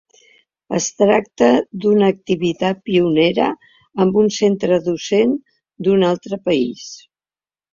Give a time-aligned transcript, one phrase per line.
[0.77, 1.49] Es tracta
[1.83, 3.51] d’una activitat pionera
[4.07, 5.37] amb un centre docent
[5.89, 6.89] d’un altre país.